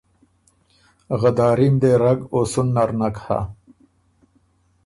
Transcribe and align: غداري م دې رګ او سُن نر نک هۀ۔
غداري 1.21 1.67
م 1.73 1.75
دې 1.81 1.91
رګ 2.03 2.19
او 2.33 2.41
سُن 2.51 2.67
نر 2.75 2.89
نک 2.99 3.15
هۀ۔ 3.25 3.39